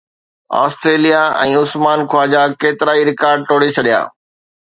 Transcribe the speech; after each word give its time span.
Australia 0.61 1.19
۽ 1.41 1.59
Usman 1.65 1.99
Khawaja 2.13 2.43
ڪيترائي 2.65 3.01
record 3.11 3.39
ٽوڙي 3.51 3.69
ڇڏيا 3.77 4.01